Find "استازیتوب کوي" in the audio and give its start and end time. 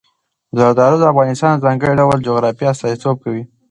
2.73-3.43